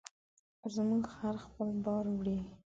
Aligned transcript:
زموږ 0.75 1.03
خر 1.15 1.35
خپل 1.45 1.69
بار 1.85 2.05
وړي. 2.11 2.37